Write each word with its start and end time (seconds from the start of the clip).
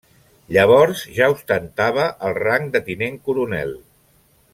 Llavors 0.55 1.03
ja 1.17 1.27
ostentava 1.33 2.07
el 2.29 2.35
rang 2.39 2.65
de 2.77 2.81
Tinent 2.89 3.21
coronel. 3.29 3.77